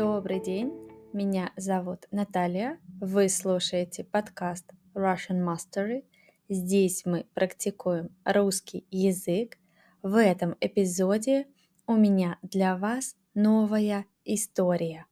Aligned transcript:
Добрый 0.00 0.40
день, 0.40 0.72
меня 1.12 1.52
зовут 1.58 2.06
Наталья, 2.10 2.80
вы 3.02 3.28
слушаете 3.28 4.02
подкаст 4.02 4.72
Russian 4.94 5.44
Mastery. 5.44 6.04
Здесь 6.48 7.04
мы 7.04 7.26
практикуем 7.34 8.08
русский 8.24 8.86
язык. 8.90 9.58
В 10.02 10.16
этом 10.16 10.56
эпизоде 10.58 11.48
у 11.86 11.96
меня 11.96 12.38
для 12.40 12.78
вас 12.78 13.14
новая 13.34 14.06
история. 14.24 15.04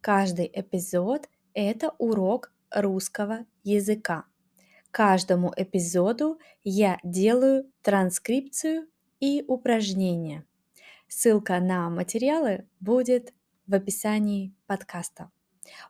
Каждый 0.00 0.48
эпизод– 0.54 1.28
это 1.52 1.96
урок 1.98 2.52
русского 2.70 3.44
языка. 3.64 4.24
Каждому 4.92 5.52
эпизоду 5.56 6.38
я 6.62 7.00
делаю 7.02 7.68
транскрипцию 7.82 8.86
и 9.18 9.44
упражнения. 9.48 10.44
Ссылка 11.08 11.58
на 11.58 11.90
материалы 11.90 12.68
будет 12.78 13.32
в 13.68 13.74
описании 13.74 14.52
подкаста. 14.66 15.30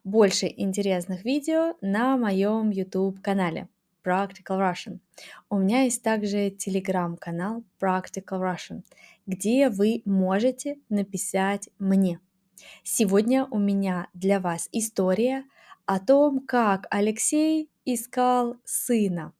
Больше 0.03 0.53
интересных 0.55 1.25
видео 1.25 1.77
на 1.81 2.17
моем 2.17 2.71
YouTube-канале 2.71 3.69
Practical 4.05 4.59
Russian. 4.59 4.99
У 5.49 5.59
меня 5.59 5.83
есть 5.83 6.03
также 6.03 6.51
телеграм-канал 6.51 7.63
Practical 7.81 8.41
Russian, 8.41 8.83
где 9.27 9.71
вы 9.71 10.03
можете 10.05 10.79
написать 10.89 11.69
мне. 11.79 12.21
Сегодня 12.83 13.47
у 13.47 13.59
меня 13.59 14.09
для 14.13 14.41
вас 14.41 14.69
история 14.73 15.45
о 15.87 16.01
том, 16.01 16.45
как 16.45 16.87
Алексей 16.91 17.71
искал 17.85 18.57
сына. 18.65 19.33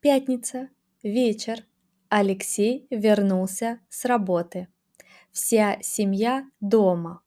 Пятница, 0.00 0.70
вечер. 1.02 1.64
Алексей 2.08 2.86
вернулся 2.90 3.80
с 3.88 4.04
работы. 4.04 4.68
Вся 5.32 5.78
семья 5.82 6.48
дома. 6.60 7.23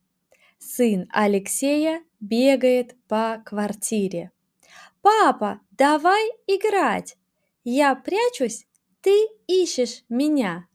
Сын 0.59 1.07
Алексея 1.11 2.03
бегает 2.19 2.95
по 3.07 3.41
квартире. 3.45 4.31
«Папа, 5.01 5.61
давай 5.71 6.29
играть! 6.47 7.17
Я 7.63 7.95
прячусь, 7.95 8.65
ты 9.01 9.27
ищешь 9.47 10.03
меня. 10.09 10.67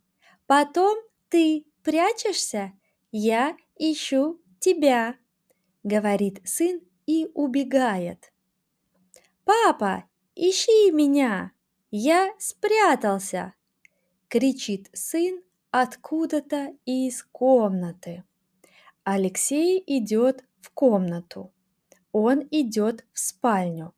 Потом 0.47 0.99
ты 1.29 1.67
прячешься, 1.83 2.73
я 3.11 3.57
ищу 3.77 4.41
тебя»,— 4.61 5.17
говорит 5.83 6.41
сын 6.45 6.81
и 7.07 7.29
убегает. 7.35 8.33
«Папа, 9.45 10.05
ищи 10.35 10.91
меня! 10.93 11.53
Я 11.91 12.33
спрятался!»— 12.39 13.55
кричит 14.29 14.89
сын 14.93 15.43
откуда-то 15.71 16.77
из 16.85 17.25
комнаты. 17.33 18.25
Алексей 19.05 19.83
идет 19.87 20.45
в 20.61 20.71
комнату. 20.71 21.53
Он 22.13 22.47
идет 22.51 23.05
в 23.13 23.19
спальню. 23.19 23.95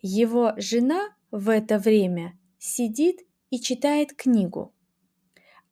Его 0.00 0.52
жена 0.56 1.08
в 1.30 1.48
это 1.48 1.78
время 1.78 2.38
сидит 2.58 3.26
и 3.50 3.60
читает 3.60 4.14
книгу. 4.14 4.72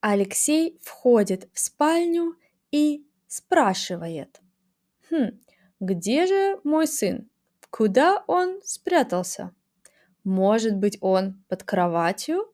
Алексей 0.01 0.79
входит 0.83 1.49
в 1.53 1.61
спальню 1.61 2.35
и 2.71 3.07
спрашивает. 3.27 4.41
«Хм, 5.11 5.39
где 5.81 6.27
же 6.27 6.61
мой 6.65 6.87
сын? 6.87 7.31
Куда 7.71 8.25
он 8.27 8.61
спрятался? 8.65 9.55
Может 10.25 10.77
быть, 10.77 10.99
он 11.01 11.45
под 11.49 11.63
кроватью?» 11.63 12.53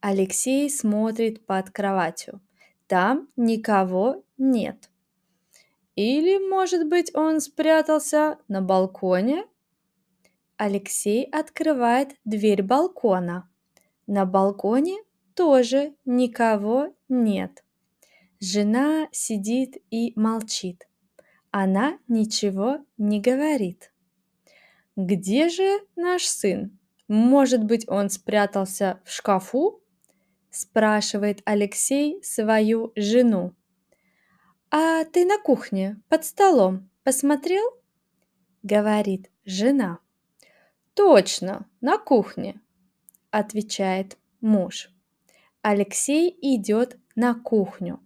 Алексей 0.00 0.68
смотрит 0.70 1.44
под 1.46 1.70
кроватью. 1.70 2.40
Там 2.92 3.28
никого 3.36 4.22
нет. 4.36 4.90
Или, 5.94 6.38
может 6.38 6.88
быть, 6.88 7.14
он 7.14 7.40
спрятался 7.40 8.38
на 8.48 8.62
балконе? 8.62 9.44
Алексей 10.56 11.24
открывает 11.24 12.16
дверь 12.24 12.62
балкона. 12.62 13.50
На 14.06 14.24
балконе 14.24 14.96
тоже 15.34 15.94
никого 16.04 16.94
нет. 17.08 17.64
Жена 18.40 19.08
сидит 19.12 19.76
и 19.90 20.12
молчит. 20.16 20.88
Она 21.50 21.98
ничего 22.08 22.78
не 22.96 23.20
говорит. 23.20 23.92
Где 24.96 25.48
же 25.48 25.80
наш 25.96 26.24
сын? 26.24 26.78
Может 27.08 27.64
быть, 27.64 27.88
он 27.88 28.08
спрятался 28.08 29.00
в 29.04 29.10
шкафу? 29.10 29.82
спрашивает 30.50 31.40
Алексей 31.44 32.22
свою 32.22 32.92
жену. 32.94 33.54
«А 34.74 35.04
ты 35.04 35.26
на 35.26 35.38
кухне, 35.38 36.00
под 36.08 36.24
столом, 36.24 36.90
посмотрел?» 37.04 37.64
говорит 38.62 39.30
жена. 39.44 39.98
«Точно, 40.94 41.68
на 41.80 41.98
кухне», 41.98 42.60
отвечает 43.32 44.18
муж. 44.40 44.90
Алексей 45.62 46.36
идет 46.40 46.98
на 47.16 47.34
кухню. 47.34 48.00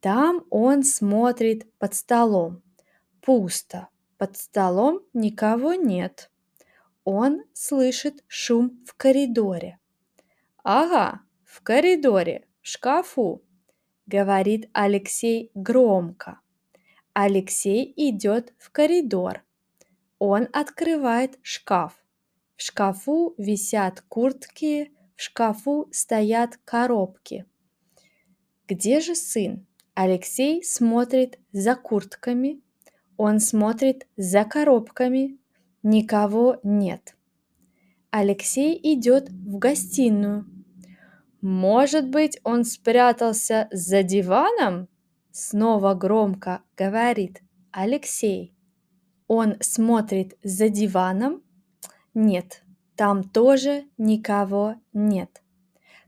Там 0.00 0.44
он 0.50 0.82
смотрит 0.82 1.72
под 1.78 1.94
столом. 1.94 2.62
Пусто. 3.22 3.88
Под 4.18 4.36
столом 4.36 5.00
никого 5.14 5.74
нет. 5.74 6.30
Он 7.04 7.44
слышит 7.52 8.22
шум 8.26 8.84
в 8.86 8.94
коридоре. 8.94 9.78
Ага, 10.62 11.20
в 11.44 11.62
коридоре, 11.62 12.46
в 12.62 12.68
шкафу, 12.68 13.43
говорит 14.06 14.68
Алексей 14.72 15.50
громко. 15.54 16.40
Алексей 17.12 17.92
идет 17.96 18.52
в 18.58 18.70
коридор. 18.70 19.44
Он 20.18 20.48
открывает 20.52 21.38
шкаф. 21.42 21.94
В 22.56 22.62
шкафу 22.62 23.34
висят 23.38 24.02
куртки, 24.08 24.92
в 25.16 25.22
шкафу 25.22 25.88
стоят 25.92 26.58
коробки. 26.64 27.46
Где 28.66 29.00
же 29.00 29.14
сын? 29.14 29.66
Алексей 29.94 30.64
смотрит 30.64 31.38
за 31.52 31.76
куртками, 31.76 32.60
он 33.16 33.38
смотрит 33.38 34.08
за 34.16 34.44
коробками, 34.44 35.38
никого 35.82 36.58
нет. 36.64 37.16
Алексей 38.10 38.78
идет 38.82 39.28
в 39.28 39.58
гостиную, 39.58 40.46
может 41.44 42.08
быть, 42.08 42.40
он 42.42 42.64
спрятался 42.64 43.68
за 43.70 44.02
диваном? 44.02 44.88
Снова 45.30 45.92
громко 45.92 46.62
говорит 46.74 47.42
Алексей. 47.70 48.56
Он 49.26 49.56
смотрит 49.60 50.38
за 50.42 50.70
диваном? 50.70 51.42
Нет, 52.14 52.62
там 52.96 53.22
тоже 53.22 53.84
никого 53.98 54.76
нет. 54.94 55.42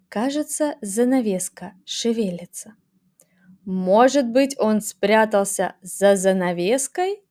Кажется, 0.08 0.76
занавеска 0.80 1.74
шевелится. 1.84 2.74
Может 3.66 4.30
быть, 4.30 4.58
он 4.58 4.80
спрятался 4.80 5.74
за 5.82 6.16
занавеской? 6.16 7.22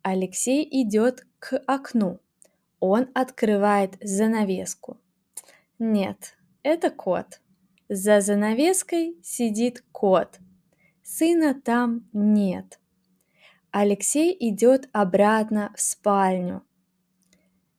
Алексей 0.00 0.66
идет 0.82 1.26
к 1.40 1.58
окну. 1.66 2.20
Он 2.80 3.10
открывает 3.12 3.98
занавеску. 4.00 4.96
Нет, 5.78 6.38
это 6.62 6.90
кот. 6.90 7.40
За 7.88 8.20
занавеской 8.20 9.18
сидит 9.22 9.84
кот. 9.92 10.38
Сына 11.02 11.60
там 11.60 12.08
нет. 12.12 12.78
Алексей 13.70 14.36
идет 14.38 14.88
обратно 14.92 15.72
в 15.74 15.80
спальню. 15.80 16.62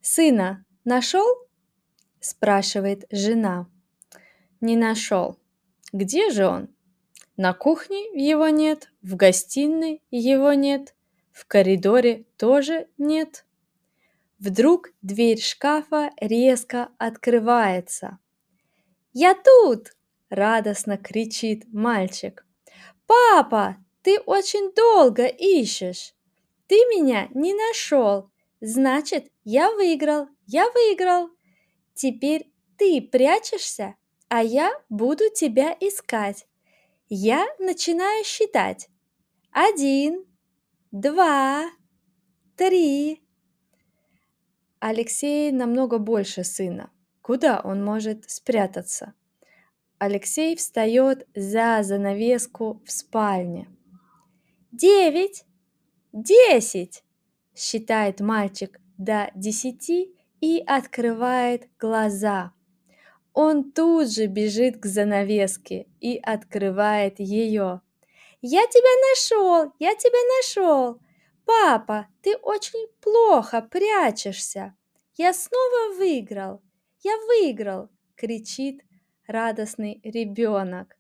«Сына 0.02 0.66
нашел?»– 0.84 1.26
спрашивает 2.20 3.06
жена. 3.12 3.70
«Не 4.60 4.76
нашел. 4.76 5.38
Где 5.92 6.30
же 6.30 6.48
он?» 6.48 6.70
«На 7.38 7.54
кухне 7.54 8.10
его 8.14 8.50
нет, 8.50 8.92
в 9.02 9.16
гостиной 9.16 10.04
его 10.12 10.54
нет, 10.54 10.96
в 11.32 11.46
коридоре 11.46 12.26
тоже 12.38 12.88
нет». 12.98 13.46
Вдруг 14.40 14.90
дверь 15.02 15.40
шкафа 15.40 16.12
резко 16.20 16.90
открывается. 16.98 18.20
«Я 19.14 19.36
тут!»– 19.36 19.96
радостно 20.30 20.98
кричит 20.98 21.72
мальчик. 21.72 22.46
«Папа, 23.06 23.78
ты 24.02 24.20
очень 24.20 24.74
долго 24.74 25.28
ищешь! 25.28 26.14
Ты 26.68 26.76
меня 26.76 27.30
не 27.34 27.54
нашел! 27.54 28.32
Значит, 28.60 29.32
я 29.44 29.72
выиграл! 29.72 30.28
Я 30.46 30.70
выиграл! 30.72 31.30
Теперь 31.94 32.52
ты 32.78 33.02
прячешься, 33.02 33.96
а 34.30 34.42
я 34.42 34.74
буду 34.90 35.30
тебя 35.30 35.78
искать. 35.80 36.48
Я 37.08 37.46
начинаю 37.60 38.24
считать. 38.24 38.90
Один, 39.52 40.26
два, 40.92 41.70
три. 42.58 43.22
Алексей 44.80 45.52
намного 45.52 46.00
больше 46.00 46.44
сына. 46.44 46.92
Куда 47.24 47.62
он 47.64 47.82
может 47.82 48.30
спрятаться? 48.30 49.14
Алексей 49.98 50.58
встает 50.58 51.26
за 51.34 51.80
занавеску 51.82 52.82
в 52.86 52.92
спальне. 52.92 53.70
«Девять! 54.74 55.46
Десять! 56.12 57.02
Считает 57.56 58.20
мальчик 58.20 58.78
до 58.98 59.32
десяти 59.36 60.14
и 60.42 60.62
открывает 60.68 61.70
глаза. 61.80 62.52
Он 63.32 63.72
тут 63.72 64.12
же 64.12 64.26
бежит 64.26 64.82
к 64.82 64.86
занавеске 64.86 65.88
и 66.02 66.20
открывает 66.22 67.22
ее. 67.22 67.80
«Я 68.42 68.68
тебя 68.68 69.10
нашел! 69.12 69.72
Я 69.80 69.96
тебя 69.96 70.20
нашел! 70.40 71.00
Папа, 71.46 72.08
ты 72.22 72.36
очень 72.36 72.90
плохо 73.00 73.62
прячешься! 73.62 74.76
Я 75.16 75.32
снова 75.32 75.96
выиграл! 75.96 76.62
Я 77.04 77.16
выиграл!»— 77.28 77.90
кричит 78.16 78.82
радостный 79.28 80.02
ребенок. 80.04 80.98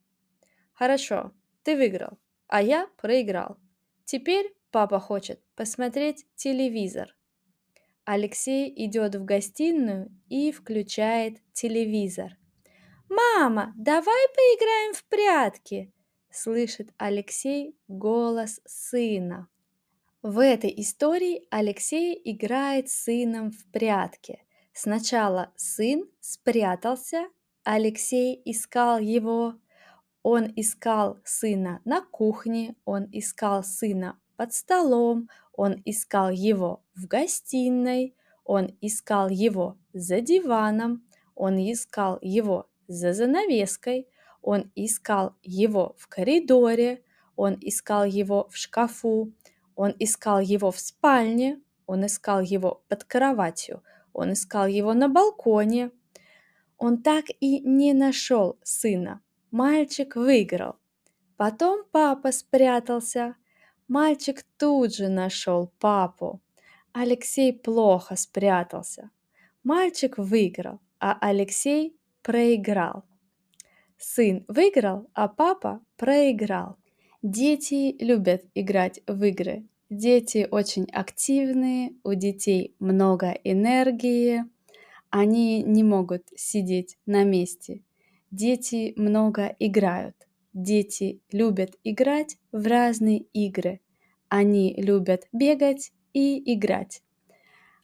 Хорошо, 0.73 1.31
ты 1.63 1.75
выиграл, 1.75 2.17
а 2.47 2.61
я 2.61 2.87
проиграл. 2.97 3.57
Теперь 4.05 4.53
папа 4.71 4.99
хочет 4.99 5.41
посмотреть 5.55 6.25
телевизор. 6.35 7.15
Алексей 8.05 8.73
идет 8.85 9.15
в 9.15 9.23
гостиную 9.23 10.11
и 10.27 10.51
включает 10.51 11.37
телевизор. 11.53 12.37
«Мама, 13.09 13.73
давай 13.77 14.27
поиграем 14.35 14.93
в 14.93 15.03
прятки!» 15.05 15.93
слышит 16.31 16.89
Алексей 16.97 17.77
голос 17.87 18.59
сына. 18.65 19.47
В 20.21 20.39
этой 20.39 20.73
истории 20.81 21.47
Алексей 21.51 22.19
играет 22.23 22.89
с 22.89 23.03
сыном 23.03 23.51
в 23.51 23.65
прятки. 23.71 24.43
Сначала 24.73 25.51
сын 25.55 26.09
спрятался, 26.19 27.27
Алексей 27.63 28.41
искал 28.43 28.99
его. 28.99 29.55
Он 30.23 30.51
искал 30.55 31.19
сына 31.23 31.79
на 31.85 32.01
кухне, 32.01 32.75
он 32.85 33.07
искал 33.11 33.63
сына 33.63 34.19
под 34.35 34.53
столом, 34.53 35.29
он 35.53 35.81
искал 35.85 36.31
его 36.31 36.83
в 36.95 37.05
гостиной, 37.07 38.15
он 38.43 38.75
искал 38.81 39.29
его 39.29 39.77
за 39.93 40.21
диваном, 40.21 41.07
он 41.35 41.57
искал 41.57 42.17
его 42.21 42.67
за 42.87 43.13
занавеской, 43.13 44.07
он 44.41 44.71
искал 44.75 45.35
его 45.43 45.95
в 45.99 46.07
коридоре, 46.07 47.03
он 47.35 47.57
искал 47.61 48.05
его 48.05 48.47
в 48.49 48.57
шкафу, 48.57 49.33
он 49.75 49.93
искал 49.99 50.39
его 50.39 50.71
в 50.71 50.79
спальне, 50.79 51.61
он 51.85 52.05
искал 52.05 52.41
его 52.41 52.83
под 52.87 53.03
кроватью, 53.03 53.83
он 54.13 54.33
искал 54.33 54.67
его 54.67 54.93
на 54.93 55.09
балконе. 55.09 55.91
Он 56.77 57.01
так 57.01 57.25
и 57.39 57.59
не 57.59 57.93
нашел 57.93 58.57
сына. 58.63 59.21
Мальчик 59.51 60.15
выиграл. 60.15 60.75
Потом 61.37 61.83
папа 61.91 62.31
спрятался. 62.31 63.35
Мальчик 63.87 64.43
тут 64.57 64.95
же 64.95 65.09
нашел 65.09 65.71
папу. 65.79 66.41
Алексей 66.93 67.51
плохо 67.51 68.15
спрятался. 68.15 69.09
Мальчик 69.63 70.17
выиграл, 70.17 70.79
а 70.99 71.17
Алексей 71.19 71.97
проиграл. 72.21 73.03
Сын 73.97 74.45
выиграл, 74.47 75.09
а 75.13 75.27
папа 75.27 75.81
проиграл. 75.97 76.77
Дети 77.21 77.95
любят 77.99 78.43
играть 78.53 79.01
в 79.07 79.23
игры. 79.23 79.65
Дети 79.93 80.47
очень 80.49 80.87
активные, 80.91 81.93
у 82.03 82.15
детей 82.15 82.75
много 82.79 83.29
энергии, 83.43 84.43
они 85.11 85.61
не 85.61 85.83
могут 85.83 86.23
сидеть 86.35 86.97
на 87.05 87.23
месте. 87.23 87.83
Дети 88.31 88.93
много 88.95 89.55
играют. 89.59 90.15
Дети 90.51 91.21
любят 91.31 91.75
играть 91.83 92.37
в 92.51 92.65
разные 92.65 93.19
игры. 93.33 93.81
Они 94.29 94.73
любят 94.79 95.27
бегать 95.31 95.91
и 96.11 96.41
играть. 96.55 97.03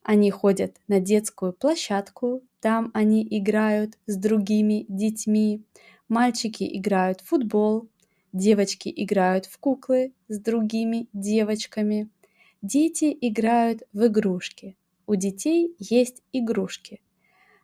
Они 0.02 0.32
ходят 0.32 0.78
на 0.88 1.00
детскую 1.00 1.54
площадку, 1.54 2.42
там 2.60 2.90
они 2.96 3.22
играют 3.30 4.00
с 4.08 4.18
другими 4.18 4.84
детьми. 4.90 5.64
Мальчики 6.08 6.68
играют 6.76 7.22
в 7.22 7.28
футбол, 7.28 7.88
девочки 8.34 8.92
играют 8.96 9.46
в 9.46 9.58
куклы 9.60 10.14
с 10.28 10.40
другими 10.40 11.08
девочками. 11.14 12.10
Дети 12.62 13.18
играют 13.22 13.84
в 13.94 14.08
игрушки. 14.08 14.76
У 15.08 15.16
детей 15.16 15.76
есть 15.80 16.22
игрушки. 16.34 17.02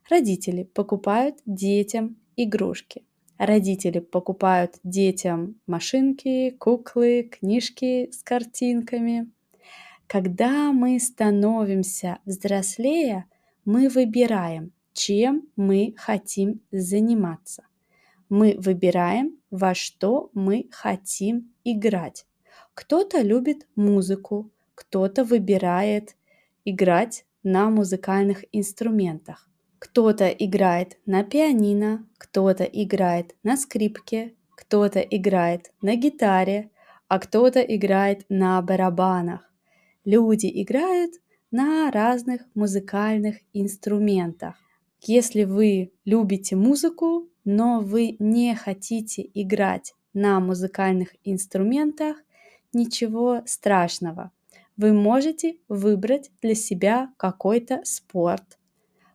Родители 0.09 0.63
покупают 0.63 1.38
детям 1.45 2.17
игрушки. 2.35 3.03
Родители 3.38 4.00
покупают 4.00 4.75
детям 4.83 5.59
машинки, 5.67 6.51
куклы, 6.51 7.23
книжки 7.23 8.09
с 8.12 8.23
картинками. 8.23 9.29
Когда 10.07 10.71
мы 10.71 11.00
становимся 11.00 12.19
взрослее, 12.25 13.25
мы 13.65 13.89
выбираем, 13.89 14.71
чем 14.94 15.50
мы 15.56 15.94
хотим 15.97 16.62
заниматься 16.71 17.63
мы 18.29 18.56
выбираем, 18.57 19.38
во 19.55 19.73
что 19.73 20.29
мы 20.33 20.67
хотим 20.71 21.53
играть. 21.63 22.25
Кто-то 22.73 23.21
любит 23.21 23.65
музыку, 23.75 24.51
кто-то 24.75 25.23
выбирает 25.23 26.15
играть 26.65 27.25
на 27.43 27.69
музыкальных 27.69 28.43
инструментах. 28.51 29.49
Кто-то 29.79 30.27
играет 30.27 30.97
на 31.05 31.23
пианино, 31.23 32.05
кто-то 32.17 32.63
играет 32.63 33.35
на 33.43 33.55
скрипке, 33.55 34.33
кто-то 34.55 34.99
играет 34.99 35.71
на 35.81 35.95
гитаре, 35.95 36.69
а 37.07 37.19
кто-то 37.19 37.61
играет 37.61 38.25
на 38.29 38.61
барабанах. 38.61 39.51
Люди 40.03 40.51
играют 40.61 41.13
на 41.51 41.91
разных 41.91 42.41
музыкальных 42.55 43.37
инструментах. 43.53 44.55
Если 45.01 45.43
вы 45.43 45.91
любите 46.03 46.55
музыку, 46.55 47.29
но 47.45 47.80
вы 47.80 48.15
не 48.19 48.56
хотите 48.56 49.30
играть 49.33 49.94
на 50.13 50.39
музыкальных 50.39 51.15
инструментах, 51.24 52.18
ничего 52.74 53.44
страшного. 53.45 54.31
Вы 54.75 54.92
можете 54.92 55.57
выбрать 55.69 56.31
для 56.42 56.56
себя 56.56 57.13
какой-то 57.18 57.81
спорт. 57.86 58.57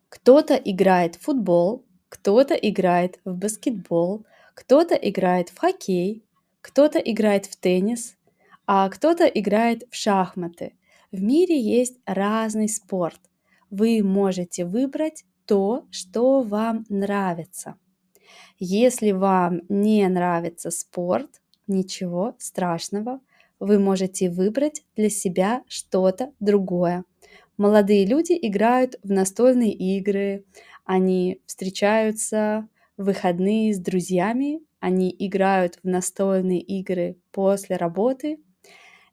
Кто-то 0.08 0.54
играет 0.54 1.16
в 1.16 1.22
футбол, 1.22 1.84
кто-то 2.08 2.54
играет 2.54 3.20
в 3.24 3.34
баскетбол, 3.34 4.24
кто-то 4.54 4.94
играет 4.94 5.50
в 5.50 5.58
хоккей, 5.58 6.24
кто-то 6.60 6.98
играет 6.98 7.46
в 7.46 7.56
теннис, 7.56 8.16
а 8.66 8.88
кто-то 8.88 9.26
играет 9.26 9.84
в 9.90 9.94
шахматы. 9.94 10.74
В 11.12 11.20
мире 11.22 11.60
есть 11.60 11.98
разный 12.06 12.68
спорт. 12.68 13.20
Вы 13.70 14.02
можете 14.02 14.64
выбрать 14.64 15.24
то, 15.44 15.86
что 15.90 16.42
вам 16.42 16.86
нравится. 16.88 17.76
Если 18.58 19.12
вам 19.12 19.62
не 19.68 20.06
нравится 20.08 20.70
спорт, 20.70 21.40
ничего 21.66 22.34
страшного, 22.38 23.20
вы 23.58 23.78
можете 23.78 24.30
выбрать 24.30 24.82
для 24.96 25.10
себя 25.10 25.62
что-то 25.68 26.32
другое. 26.40 27.04
Молодые 27.56 28.06
люди 28.06 28.38
играют 28.40 28.96
в 29.02 29.10
настольные 29.10 29.72
игры, 29.72 30.44
они 30.84 31.40
встречаются 31.46 32.66
в 32.96 33.04
выходные 33.04 33.74
с 33.74 33.78
друзьями, 33.78 34.60
они 34.80 35.14
играют 35.18 35.78
в 35.82 35.86
настольные 35.86 36.60
игры 36.60 37.16
после 37.32 37.76
работы. 37.76 38.40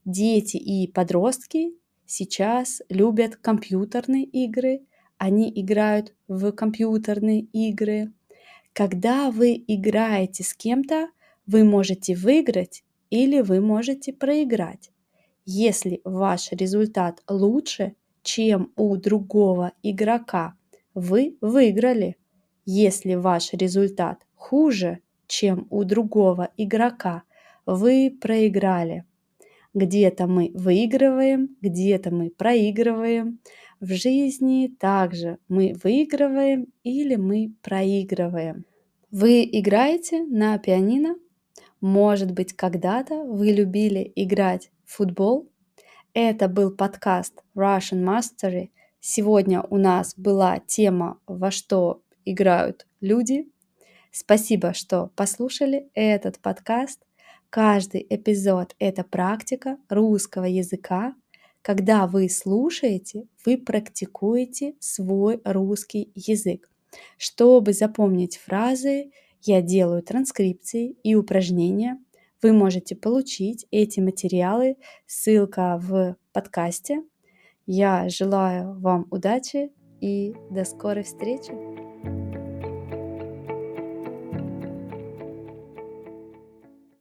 Дети 0.05 0.55
и 0.55 0.89
подростки 0.89 1.73
сейчас 2.05 2.81
любят 2.89 3.35
компьютерные 3.35 4.23
игры, 4.23 4.81
они 5.17 5.51
играют 5.53 6.15
в 6.29 6.51
компьютерные 6.53 7.41
игры. 7.41 8.13
Когда 8.77 9.31
вы 9.31 9.63
играете 9.67 10.43
с 10.43 10.53
кем-то, 10.53 11.09
вы 11.47 11.63
можете 11.63 12.13
выиграть 12.13 12.83
или 13.09 13.41
вы 13.41 13.59
можете 13.59 14.13
проиграть. 14.13 14.91
Если 15.45 15.99
ваш 16.03 16.51
результат 16.51 17.23
лучше, 17.27 17.95
чем 18.21 18.71
у 18.75 18.95
другого 18.95 19.71
игрока, 19.81 20.53
вы 20.93 21.37
выиграли. 21.41 22.17
Если 22.67 23.15
ваш 23.15 23.51
результат 23.53 24.19
хуже, 24.35 24.99
чем 25.25 25.65
у 25.71 25.83
другого 25.83 26.51
игрока, 26.55 27.23
вы 27.65 28.15
проиграли. 28.21 29.05
Где-то 29.73 30.27
мы 30.27 30.51
выигрываем, 30.53 31.57
где-то 31.61 32.11
мы 32.11 32.29
проигрываем. 32.29 33.39
В 33.79 33.93
жизни 33.93 34.75
также 34.79 35.37
мы 35.47 35.75
выигрываем 35.83 36.65
или 36.81 37.15
мы 37.15 37.53
проигрываем. 37.61 38.65
Вы 39.11 39.43
играете 39.43 40.23
на 40.23 40.57
пианино? 40.57 41.15
Может 41.79 42.31
быть, 42.31 42.53
когда-то 42.53 43.23
вы 43.23 43.51
любили 43.51 44.11
играть 44.15 44.71
в 44.83 44.93
футбол? 44.95 45.51
Это 46.15 46.47
был 46.47 46.71
подкаст 46.71 47.43
Russian 47.55 48.03
Mastery. 48.03 48.71
Сегодня 48.99 49.61
у 49.61 49.77
нас 49.77 50.15
была 50.17 50.57
тема 50.57 51.19
«Во 51.27 51.51
что 51.51 52.01
играют 52.25 52.87
люди». 52.99 53.47
Спасибо, 54.09 54.73
что 54.73 55.11
послушали 55.15 55.87
этот 55.93 56.39
подкаст. 56.39 57.05
Каждый 57.51 58.07
эпизод– 58.09 58.75
это 58.79 59.03
практика 59.03 59.77
русского 59.87 60.45
языка– 60.45 61.13
Когда 61.67 62.07
вы 62.07 62.29
слушаете, 62.29 63.27
вы 63.45 63.57
практикуете 63.57 64.75
свой 64.79 65.41
русский 65.43 66.13
язык. 66.15 66.71
Чтобы 67.17 67.73
запомнить 67.73 68.37
фразы, 68.37 69.11
я 69.41 69.61
делаю 69.61 70.01
транскрипции 70.01 70.95
и 71.03 71.13
упражнения. 71.15 71.99
Вы 72.41 72.53
можете 72.53 72.95
получить 72.95 73.67
эти 73.69 73.99
материалы, 73.99 74.77
ссылка 75.07 75.77
в 75.83 76.15
подкасте. 76.31 77.03
Я 77.65 78.07
желаю 78.07 78.79
вам 78.79 79.05
удачи 79.11 79.73
и 79.99 80.35
до 80.49 80.63
скорой 80.63 81.03
встречи! 81.03 81.86